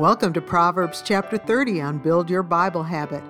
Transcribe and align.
Welcome 0.00 0.32
to 0.32 0.40
Proverbs 0.40 1.02
chapter 1.04 1.36
30 1.36 1.82
on 1.82 1.98
Build 1.98 2.30
Your 2.30 2.42
Bible 2.42 2.84
Habit. 2.84 3.22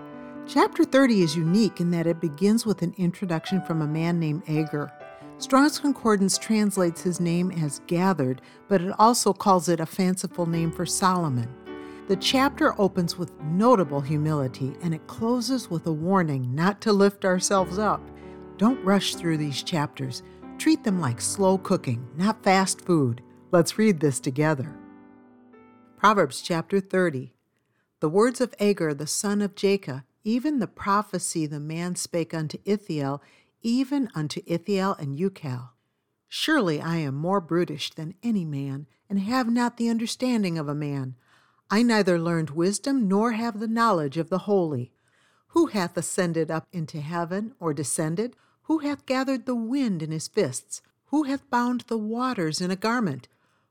Chapter 0.46 0.84
30 0.84 1.22
is 1.22 1.34
unique 1.34 1.80
in 1.80 1.90
that 1.90 2.06
it 2.06 2.20
begins 2.20 2.64
with 2.64 2.82
an 2.82 2.94
introduction 2.96 3.60
from 3.60 3.82
a 3.82 3.88
man 3.88 4.20
named 4.20 4.44
Agur. 4.48 4.88
Strong's 5.38 5.80
Concordance 5.80 6.38
translates 6.38 7.02
his 7.02 7.18
name 7.18 7.50
as 7.50 7.80
gathered, 7.88 8.40
but 8.68 8.80
it 8.80 8.94
also 9.00 9.32
calls 9.32 9.68
it 9.68 9.80
a 9.80 9.84
fanciful 9.84 10.46
name 10.46 10.70
for 10.70 10.86
Solomon. 10.86 11.52
The 12.06 12.14
chapter 12.14 12.80
opens 12.80 13.18
with 13.18 13.36
notable 13.42 14.00
humility 14.00 14.76
and 14.80 14.94
it 14.94 15.08
closes 15.08 15.68
with 15.68 15.88
a 15.88 15.92
warning 15.92 16.54
not 16.54 16.80
to 16.82 16.92
lift 16.92 17.24
ourselves 17.24 17.80
up. 17.80 18.00
Don't 18.58 18.84
rush 18.84 19.16
through 19.16 19.38
these 19.38 19.64
chapters. 19.64 20.22
Treat 20.56 20.84
them 20.84 21.00
like 21.00 21.20
slow 21.20 21.58
cooking, 21.58 22.06
not 22.16 22.44
fast 22.44 22.80
food. 22.80 23.24
Let's 23.50 23.76
read 23.76 23.98
this 23.98 24.20
together. 24.20 24.79
Proverbs 26.00 26.40
chapter 26.40 26.80
30. 26.80 27.34
The 28.00 28.08
words 28.08 28.40
of 28.40 28.54
Agur 28.58 28.94
the 28.94 29.06
son 29.06 29.42
of 29.42 29.54
Jakeh, 29.54 30.02
even 30.24 30.58
the 30.58 30.66
prophecy 30.66 31.44
the 31.44 31.60
man 31.60 31.94
spake 31.94 32.32
unto 32.32 32.56
Ithiel, 32.64 33.20
even 33.60 34.08
unto 34.14 34.40
Ithiel 34.46 34.96
and 34.98 35.18
Ucal. 35.18 35.72
Surely 36.26 36.80
I 36.80 36.96
am 36.96 37.16
more 37.16 37.42
brutish 37.42 37.90
than 37.90 38.14
any 38.22 38.46
man, 38.46 38.86
and 39.10 39.20
have 39.20 39.50
not 39.50 39.76
the 39.76 39.90
understanding 39.90 40.56
of 40.56 40.68
a 40.68 40.74
man. 40.74 41.16
I 41.70 41.82
neither 41.82 42.18
learned 42.18 42.48
wisdom 42.48 43.06
nor 43.06 43.32
have 43.32 43.60
the 43.60 43.68
knowledge 43.68 44.16
of 44.16 44.30
the 44.30 44.48
holy. 44.48 44.94
Who 45.48 45.66
hath 45.66 45.98
ascended 45.98 46.50
up 46.50 46.66
into 46.72 47.02
heaven, 47.02 47.52
or 47.60 47.74
descended? 47.74 48.36
Who 48.62 48.78
hath 48.78 49.04
gathered 49.04 49.44
the 49.44 49.54
wind 49.54 50.02
in 50.02 50.12
his 50.12 50.28
fists? 50.28 50.80
Who 51.08 51.24
hath 51.24 51.50
bound 51.50 51.82
the 51.88 51.98
waters 51.98 52.62
in 52.62 52.70
a 52.70 52.74
garment? 52.76 53.28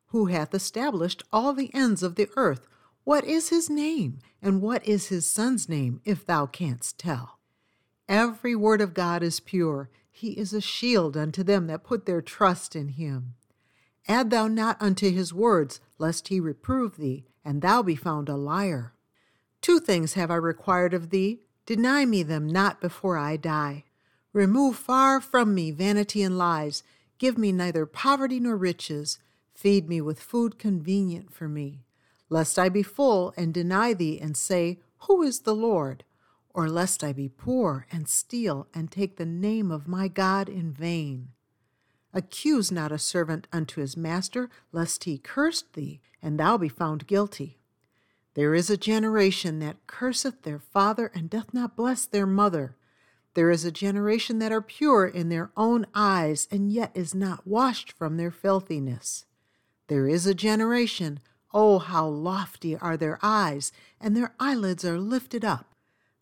Who 0.09 0.27
hath 0.27 0.53
established 0.53 1.23
all 1.31 1.53
the 1.53 1.73
ends 1.73 2.03
of 2.03 2.15
the 2.15 2.29
earth. 2.35 2.67
What 3.03 3.23
is 3.23 3.49
his 3.49 3.69
name, 3.69 4.19
and 4.41 4.61
what 4.61 4.85
is 4.87 5.07
his 5.07 5.31
son's 5.31 5.67
name, 5.67 6.01
if 6.05 6.25
thou 6.25 6.45
canst 6.45 6.99
tell? 6.99 7.39
Every 8.07 8.55
word 8.55 8.81
of 8.81 8.93
God 8.93 9.23
is 9.23 9.39
pure. 9.39 9.89
He 10.11 10.31
is 10.31 10.53
a 10.53 10.61
shield 10.61 11.15
unto 11.15 11.43
them 11.43 11.67
that 11.67 11.83
put 11.83 12.05
their 12.05 12.21
trust 12.21 12.75
in 12.75 12.89
him. 12.89 13.35
Add 14.07 14.31
thou 14.31 14.47
not 14.47 14.81
unto 14.81 15.11
his 15.11 15.33
words, 15.33 15.79
lest 15.97 16.29
he 16.29 16.39
reprove 16.39 16.97
thee, 16.97 17.25
and 17.45 17.61
thou 17.61 17.83
be 17.83 17.95
found 17.95 18.27
a 18.27 18.35
liar. 18.35 18.93
Two 19.61 19.79
things 19.79 20.13
have 20.13 20.31
I 20.31 20.35
required 20.35 20.93
of 20.93 21.09
thee. 21.09 21.41
Deny 21.65 22.05
me 22.05 22.23
them 22.23 22.47
not 22.47 22.81
before 22.81 23.17
I 23.17 23.37
die. 23.37 23.83
Remove 24.33 24.75
far 24.75 25.21
from 25.21 25.53
me 25.53 25.69
vanity 25.71 26.23
and 26.23 26.37
lies. 26.37 26.81
Give 27.19 27.37
me 27.37 27.51
neither 27.51 27.85
poverty 27.85 28.39
nor 28.39 28.57
riches. 28.57 29.19
Feed 29.59 29.89
me 29.89 29.99
with 29.99 30.21
food 30.21 30.57
convenient 30.57 31.33
for 31.33 31.49
me, 31.49 31.83
lest 32.29 32.57
I 32.57 32.69
be 32.69 32.81
full 32.81 33.33
and 33.35 33.53
deny 33.53 33.93
thee 33.93 34.17
and 34.17 34.37
say, 34.37 34.79
Who 34.99 35.21
is 35.21 35.41
the 35.41 35.53
Lord? 35.53 36.05
Or 36.53 36.69
lest 36.69 37.03
I 37.03 37.11
be 37.11 37.27
poor 37.27 37.85
and 37.91 38.07
steal 38.07 38.69
and 38.73 38.89
take 38.89 39.17
the 39.17 39.25
name 39.25 39.69
of 39.69 39.85
my 39.85 40.07
God 40.07 40.47
in 40.47 40.71
vain. 40.71 41.31
Accuse 42.13 42.71
not 42.71 42.93
a 42.93 42.97
servant 42.97 43.49
unto 43.51 43.81
his 43.81 43.97
master, 43.97 44.49
lest 44.71 45.03
he 45.03 45.17
curse 45.17 45.65
thee, 45.73 45.99
and 46.21 46.39
thou 46.39 46.57
be 46.57 46.69
found 46.69 47.05
guilty. 47.05 47.59
There 48.35 48.55
is 48.55 48.69
a 48.69 48.77
generation 48.77 49.59
that 49.59 49.87
curseth 49.87 50.43
their 50.43 50.59
father 50.59 51.11
and 51.13 51.29
doth 51.29 51.53
not 51.53 51.75
bless 51.75 52.05
their 52.05 52.25
mother. 52.25 52.77
There 53.33 53.51
is 53.51 53.65
a 53.65 53.73
generation 53.73 54.39
that 54.39 54.53
are 54.53 54.61
pure 54.61 55.05
in 55.05 55.27
their 55.27 55.51
own 55.57 55.85
eyes, 55.93 56.47
and 56.49 56.71
yet 56.71 56.91
is 56.95 57.13
not 57.13 57.45
washed 57.45 57.91
from 57.91 58.15
their 58.15 58.31
filthiness. 58.31 59.25
There 59.89 60.07
is 60.07 60.27
a 60.27 60.35
generation, 60.35 61.19
oh, 61.51 61.79
how 61.79 62.07
lofty 62.07 62.77
are 62.77 62.95
their 62.95 63.17
eyes, 63.23 63.71
and 63.99 64.15
their 64.15 64.35
eyelids 64.39 64.85
are 64.85 64.99
lifted 64.99 65.43
up. 65.43 65.73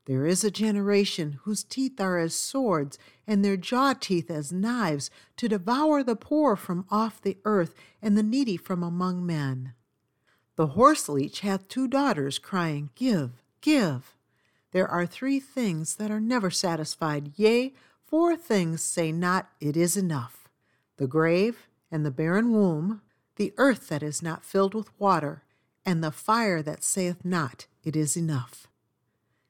There 0.06 0.26
is 0.26 0.46
a 0.46 0.50
generation 0.50 1.40
whose 1.44 1.66
teeth 1.66 2.00
are 2.00 2.18
as 2.18 2.34
swords, 2.34 2.98
and 3.28 3.44
their 3.44 3.58
jaw 3.58 3.92
teeth 3.92 4.32
as 4.32 4.54
knives, 4.54 5.12
to 5.36 5.50
devour 5.50 6.02
the 6.02 6.16
poor 6.16 6.56
from 6.56 6.86
off 6.90 7.22
the 7.22 7.40
earth, 7.44 7.76
and 8.02 8.18
the 8.18 8.24
needy 8.24 8.56
from 8.56 8.84
among 8.84 9.26
men. 9.26 9.74
The 10.56 10.68
horse 10.68 11.10
leech 11.10 11.42
hath 11.42 11.68
two 11.68 11.90
daughters, 11.90 12.40
crying, 12.40 12.92
Give, 12.96 13.32
give. 13.60 14.16
There 14.72 14.88
are 14.88 15.06
three 15.06 15.42
things 15.42 15.98
that 15.98 16.10
are 16.10 16.22
never 16.22 16.50
satisfied, 16.50 17.34
yea, 17.36 17.74
four 18.06 18.38
things 18.38 18.82
say 18.82 19.12
not, 19.12 19.50
It 19.60 19.76
is 19.76 19.98
enough 19.98 20.48
the 20.96 21.06
grave, 21.06 21.68
and 21.92 22.06
the 22.06 22.12
barren 22.12 22.54
womb, 22.54 23.02
the 23.38 23.54
earth 23.58 23.88
that 23.88 24.04
is 24.04 24.22
not 24.22 24.44
filled 24.44 24.74
with 24.76 24.90
water, 25.00 25.44
and 25.86 26.04
the 26.04 26.12
fire 26.12 26.62
that 26.62 26.84
saith 26.84 27.24
not, 27.24 27.68
It 27.84 27.96
is 27.96 28.18
enough. 28.18 28.68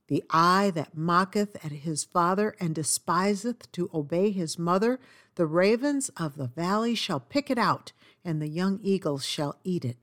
The 0.07 0.23
eye 0.29 0.71
that 0.75 0.95
mocketh 0.95 1.55
at 1.65 1.71
his 1.71 2.03
father 2.03 2.55
and 2.59 2.75
despiseth 2.75 3.69
to 3.73 3.89
obey 3.93 4.31
his 4.31 4.57
mother, 4.59 4.99
the 5.35 5.45
ravens 5.45 6.09
of 6.09 6.37
the 6.37 6.47
valley 6.47 6.95
shall 6.95 7.19
pick 7.19 7.49
it 7.49 7.57
out, 7.57 7.91
and 8.23 8.41
the 8.41 8.47
young 8.47 8.79
eagles 8.81 9.25
shall 9.25 9.59
eat 9.63 9.83
it. 9.83 9.97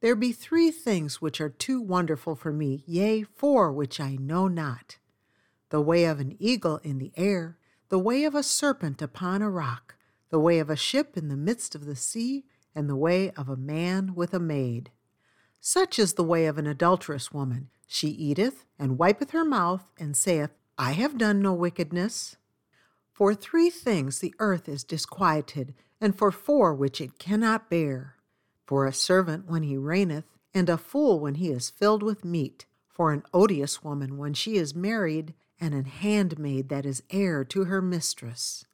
There 0.00 0.14
be 0.14 0.32
three 0.32 0.70
things 0.70 1.20
which 1.20 1.40
are 1.40 1.48
too 1.48 1.80
wonderful 1.80 2.36
for 2.36 2.52
me, 2.52 2.84
yea, 2.86 3.24
four 3.24 3.72
which 3.72 3.98
I 3.98 4.16
know 4.16 4.46
not 4.46 4.98
the 5.70 5.80
way 5.80 6.04
of 6.04 6.20
an 6.20 6.36
eagle 6.38 6.78
in 6.78 6.98
the 6.98 7.12
air, 7.16 7.58
the 7.88 7.98
way 7.98 8.24
of 8.24 8.34
a 8.34 8.42
serpent 8.42 9.02
upon 9.02 9.42
a 9.42 9.50
rock, 9.50 9.96
the 10.30 10.38
way 10.38 10.58
of 10.58 10.70
a 10.70 10.76
ship 10.76 11.16
in 11.16 11.28
the 11.28 11.36
midst 11.36 11.74
of 11.74 11.84
the 11.84 11.96
sea, 11.96 12.44
and 12.78 12.88
the 12.88 12.94
way 12.94 13.32
of 13.32 13.48
a 13.48 13.56
man 13.56 14.14
with 14.14 14.32
a 14.32 14.38
maid. 14.38 14.92
Such 15.60 15.98
is 15.98 16.12
the 16.12 16.22
way 16.22 16.46
of 16.46 16.58
an 16.58 16.66
adulterous 16.68 17.32
woman. 17.32 17.70
She 17.88 18.06
eateth, 18.06 18.64
and 18.78 18.96
wipeth 18.96 19.32
her 19.32 19.44
mouth, 19.44 19.90
and 19.98 20.16
saith, 20.16 20.50
I 20.78 20.92
have 20.92 21.18
done 21.18 21.42
no 21.42 21.52
wickedness. 21.52 22.36
For 23.12 23.34
three 23.34 23.68
things 23.68 24.20
the 24.20 24.32
earth 24.38 24.68
is 24.68 24.84
disquieted, 24.84 25.74
and 26.00 26.16
for 26.16 26.30
four 26.30 26.72
which 26.72 27.00
it 27.00 27.18
cannot 27.18 27.68
bear. 27.68 28.14
For 28.64 28.86
a 28.86 28.92
servant 28.92 29.50
when 29.50 29.64
he 29.64 29.76
reigneth, 29.76 30.38
and 30.54 30.70
a 30.70 30.78
fool 30.78 31.18
when 31.18 31.34
he 31.34 31.50
is 31.50 31.70
filled 31.70 32.04
with 32.04 32.24
meat. 32.24 32.64
For 32.88 33.10
an 33.10 33.24
odious 33.34 33.82
woman 33.82 34.18
when 34.18 34.34
she 34.34 34.54
is 34.54 34.72
married, 34.72 35.34
and 35.60 35.74
an 35.74 35.86
handmaid 35.86 36.68
that 36.68 36.86
is 36.86 37.02
heir 37.10 37.44
to 37.46 37.64
her 37.64 37.82
mistress. 37.82 38.66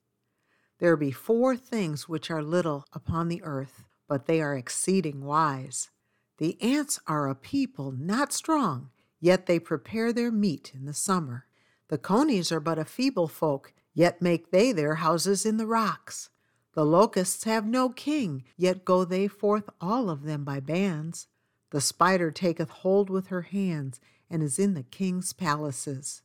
There 0.78 0.94
be 0.94 1.10
four 1.10 1.56
things 1.56 2.06
which 2.06 2.30
are 2.30 2.42
little 2.42 2.84
upon 2.92 3.28
the 3.28 3.42
earth, 3.42 3.84
but 4.08 4.26
they 4.26 4.40
are 4.40 4.56
exceeding 4.56 5.24
wise. 5.24 5.90
The 6.38 6.60
ants 6.60 6.98
are 7.06 7.28
a 7.28 7.34
people 7.34 7.92
not 7.92 8.32
strong, 8.32 8.90
yet 9.20 9.46
they 9.46 9.58
prepare 9.58 10.12
their 10.12 10.30
meat 10.30 10.72
in 10.74 10.84
the 10.84 10.92
summer. 10.92 11.46
The 11.88 11.98
conies 11.98 12.50
are 12.50 12.60
but 12.60 12.78
a 12.78 12.84
feeble 12.84 13.28
folk, 13.28 13.72
yet 13.92 14.20
make 14.20 14.50
they 14.50 14.72
their 14.72 14.96
houses 14.96 15.46
in 15.46 15.56
the 15.56 15.66
rocks. 15.66 16.30
The 16.74 16.84
locusts 16.84 17.44
have 17.44 17.66
no 17.66 17.88
king, 17.88 18.44
yet 18.56 18.84
go 18.84 19.04
they 19.04 19.28
forth 19.28 19.70
all 19.80 20.10
of 20.10 20.24
them 20.24 20.44
by 20.44 20.60
bands. 20.60 21.28
The 21.70 21.80
spider 21.80 22.30
taketh 22.30 22.70
hold 22.70 23.10
with 23.10 23.28
her 23.28 23.42
hands, 23.42 24.00
and 24.28 24.42
is 24.42 24.58
in 24.58 24.74
the 24.74 24.82
king's 24.82 25.32
palaces. 25.32 26.22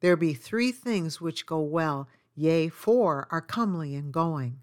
There 0.00 0.16
be 0.16 0.34
three 0.34 0.72
things 0.72 1.20
which 1.20 1.46
go 1.46 1.60
well, 1.60 2.08
Yea, 2.34 2.68
four 2.68 3.28
are 3.30 3.40
comely 3.40 3.94
in 3.94 4.10
going 4.10 4.60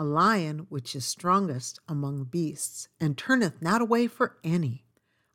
a 0.00 0.04
lion 0.04 0.64
which 0.70 0.96
is 0.96 1.04
strongest 1.04 1.78
among 1.86 2.24
beasts, 2.24 2.88
and 2.98 3.18
turneth 3.18 3.60
not 3.60 3.82
away 3.82 4.06
for 4.06 4.38
any, 4.42 4.82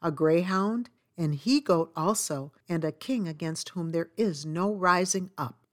a 0.01 0.09
greyhound, 0.09 0.89
and 1.15 1.35
he 1.35 1.61
goat 1.61 1.91
also, 1.95 2.51
and 2.67 2.83
a 2.83 2.91
king 2.91 3.27
against 3.27 3.69
whom 3.69 3.91
there 3.91 4.09
is 4.17 4.43
no 4.43 4.73
rising 4.73 5.29
up. 5.37 5.67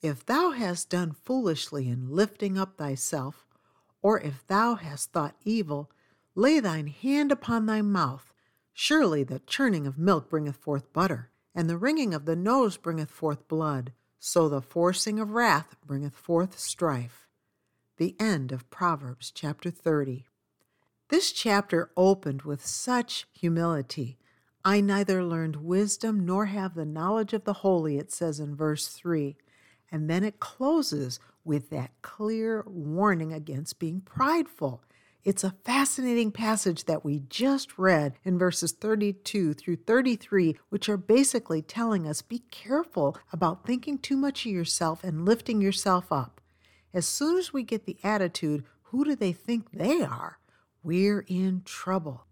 If 0.00 0.24
thou 0.24 0.52
hast 0.52 0.88
done 0.88 1.12
foolishly 1.12 1.90
in 1.90 2.08
lifting 2.08 2.56
up 2.56 2.78
thyself, 2.78 3.46
or 4.00 4.18
if 4.22 4.46
thou 4.46 4.76
hast 4.76 5.12
thought 5.12 5.36
evil, 5.44 5.90
lay 6.34 6.58
thine 6.58 6.86
hand 6.86 7.30
upon 7.30 7.66
thy 7.66 7.82
mouth. 7.82 8.32
Surely 8.72 9.24
the 9.24 9.40
churning 9.40 9.86
of 9.86 9.98
milk 9.98 10.30
bringeth 10.30 10.56
forth 10.56 10.90
butter, 10.94 11.30
and 11.54 11.68
the 11.68 11.76
wringing 11.76 12.14
of 12.14 12.24
the 12.24 12.34
nose 12.34 12.78
bringeth 12.78 13.10
forth 13.10 13.46
blood. 13.46 13.92
So 14.18 14.48
the 14.48 14.62
forcing 14.62 15.20
of 15.20 15.32
wrath 15.32 15.76
bringeth 15.84 16.16
forth 16.16 16.58
strife. 16.58 17.25
The 17.98 18.14
end 18.20 18.52
of 18.52 18.68
Proverbs 18.68 19.32
chapter 19.34 19.70
30. 19.70 20.26
This 21.08 21.32
chapter 21.32 21.90
opened 21.96 22.42
with 22.42 22.66
such 22.66 23.26
humility. 23.32 24.18
I 24.62 24.82
neither 24.82 25.24
learned 25.24 25.64
wisdom 25.64 26.26
nor 26.26 26.44
have 26.44 26.74
the 26.74 26.84
knowledge 26.84 27.32
of 27.32 27.44
the 27.44 27.54
holy, 27.54 27.96
it 27.96 28.12
says 28.12 28.38
in 28.38 28.54
verse 28.54 28.88
3. 28.88 29.38
And 29.90 30.10
then 30.10 30.24
it 30.24 30.40
closes 30.40 31.18
with 31.42 31.70
that 31.70 31.92
clear 32.02 32.64
warning 32.66 33.32
against 33.32 33.78
being 33.78 34.02
prideful. 34.02 34.82
It's 35.24 35.42
a 35.42 35.56
fascinating 35.64 36.32
passage 36.32 36.84
that 36.84 37.02
we 37.02 37.20
just 37.30 37.78
read 37.78 38.18
in 38.24 38.38
verses 38.38 38.72
32 38.72 39.54
through 39.54 39.76
33, 39.76 40.54
which 40.68 40.90
are 40.90 40.98
basically 40.98 41.62
telling 41.62 42.06
us 42.06 42.20
be 42.20 42.40
careful 42.50 43.16
about 43.32 43.64
thinking 43.64 43.96
too 43.96 44.18
much 44.18 44.44
of 44.44 44.52
yourself 44.52 45.02
and 45.02 45.24
lifting 45.24 45.62
yourself 45.62 46.12
up. 46.12 46.35
As 46.94 47.06
soon 47.06 47.38
as 47.38 47.52
we 47.52 47.62
get 47.62 47.84
the 47.84 47.98
attitude, 48.02 48.64
who 48.84 49.04
do 49.04 49.14
they 49.14 49.32
think 49.32 49.70
they 49.72 50.02
are? 50.02 50.38
We're 50.82 51.24
in 51.26 51.62
trouble. 51.64 52.26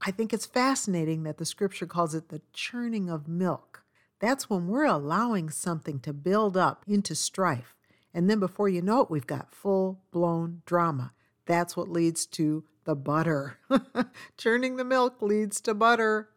I 0.00 0.10
think 0.10 0.32
it's 0.32 0.46
fascinating 0.46 1.22
that 1.22 1.38
the 1.38 1.44
scripture 1.44 1.86
calls 1.86 2.14
it 2.14 2.28
the 2.28 2.42
churning 2.52 3.08
of 3.08 3.28
milk. 3.28 3.82
That's 4.20 4.48
when 4.48 4.68
we're 4.68 4.86
allowing 4.86 5.50
something 5.50 6.00
to 6.00 6.12
build 6.12 6.56
up 6.56 6.84
into 6.86 7.14
strife. 7.14 7.74
And 8.12 8.30
then 8.30 8.38
before 8.38 8.68
you 8.68 8.80
know 8.80 9.00
it, 9.02 9.10
we've 9.10 9.26
got 9.26 9.54
full 9.54 10.00
blown 10.12 10.62
drama. 10.66 11.12
That's 11.46 11.76
what 11.76 11.88
leads 11.88 12.26
to 12.26 12.64
the 12.84 12.94
butter. 12.94 13.58
Churning 14.38 14.76
the 14.76 14.84
milk 14.84 15.20
leads 15.20 15.60
to 15.62 15.74
butter. 15.74 16.30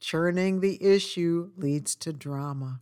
Churning 0.00 0.60
the 0.60 0.82
issue 0.82 1.50
leads 1.56 1.94
to 1.96 2.12
drama. 2.12 2.80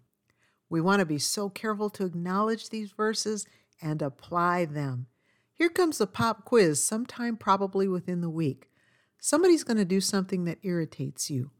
We 0.68 0.80
want 0.80 1.00
to 1.00 1.06
be 1.06 1.18
so 1.18 1.48
careful 1.48 1.90
to 1.90 2.04
acknowledge 2.04 2.70
these 2.70 2.92
verses 2.92 3.46
and 3.82 4.02
apply 4.02 4.64
them. 4.64 5.06
Here 5.54 5.68
comes 5.68 6.00
a 6.00 6.06
pop 6.06 6.44
quiz 6.44 6.82
sometime 6.82 7.36
probably 7.36 7.86
within 7.86 8.20
the 8.20 8.30
week. 8.30 8.70
Somebody's 9.18 9.64
going 9.64 9.76
to 9.76 9.84
do 9.84 10.00
something 10.00 10.44
that 10.44 10.58
irritates 10.62 11.30
you. 11.30 11.50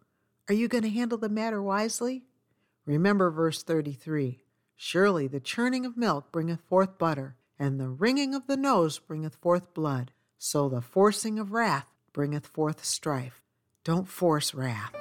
Are 0.49 0.55
you 0.55 0.69
going 0.69 0.84
to 0.84 0.90
handle 0.90 1.19
the 1.19 1.28
matter 1.28 1.62
wisely? 1.62 2.25
Remember 2.87 3.31
verse 3.31 3.62
33 3.62 4.40
Surely 4.75 5.28
the 5.28 5.40
churning 5.40 5.84
of 5.84 5.99
milk 5.99 6.32
bringeth 6.32 6.62
forth 6.62 6.96
butter, 6.96 7.37
and 7.58 7.78
the 7.78 7.90
wringing 7.90 8.34
of 8.34 8.46
the 8.46 8.56
nose 8.56 8.99
bringeth 8.99 9.34
forth 9.34 9.75
blood. 9.75 10.12
So 10.38 10.70
the 10.70 10.81
forcing 10.81 11.38
of 11.38 11.52
wrath 11.52 11.87
bringeth 12.14 12.46
forth 12.46 12.82
strife. 12.82 13.43
Don't 13.84 14.08
force 14.08 14.55
wrath. 14.55 14.94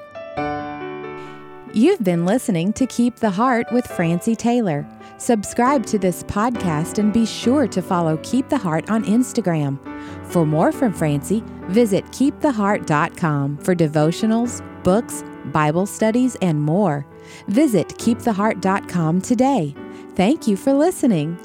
You've 1.79 2.03
been 2.03 2.25
listening 2.25 2.73
to 2.73 2.85
Keep 2.85 3.15
the 3.15 3.29
Heart 3.29 3.71
with 3.71 3.87
Francie 3.87 4.35
Taylor. 4.35 4.85
Subscribe 5.17 5.85
to 5.85 5.97
this 5.97 6.23
podcast 6.23 6.97
and 6.97 7.13
be 7.13 7.25
sure 7.25 7.69
to 7.69 7.81
follow 7.81 8.17
Keep 8.17 8.49
the 8.49 8.57
Heart 8.57 8.89
on 8.89 9.05
Instagram. 9.05 9.79
For 10.25 10.45
more 10.45 10.73
from 10.73 10.91
Francie, 10.91 11.41
visit 11.67 12.03
keeptheheart.com 12.07 13.59
for 13.59 13.73
devotionals, 13.73 14.61
books, 14.83 15.23
Bible 15.53 15.85
studies, 15.85 16.35
and 16.41 16.61
more. 16.61 17.05
Visit 17.47 17.87
keeptheheart.com 17.87 19.21
today. 19.21 19.73
Thank 20.15 20.49
you 20.49 20.57
for 20.57 20.73
listening. 20.73 21.37